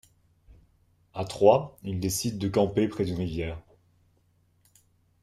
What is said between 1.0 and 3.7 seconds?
À trois, ils décident de camper près d'une rivière.